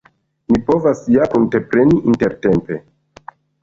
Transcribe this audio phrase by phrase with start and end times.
[0.55, 2.85] Ni povas ja pruntepreni intertempe.